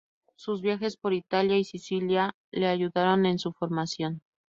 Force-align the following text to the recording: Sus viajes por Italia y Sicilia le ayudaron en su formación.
Sus 0.35 0.63
viajes 0.63 0.97
por 0.97 1.13
Italia 1.13 1.59
y 1.59 1.63
Sicilia 1.63 2.35
le 2.49 2.65
ayudaron 2.65 3.27
en 3.27 3.37
su 3.37 3.53
formación. 3.53 4.23